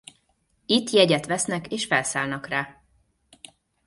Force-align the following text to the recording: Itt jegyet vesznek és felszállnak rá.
Itt 0.65 0.89
jegyet 0.89 1.25
vesznek 1.25 1.71
és 1.71 1.85
felszállnak 1.85 2.47
rá. 2.47 2.81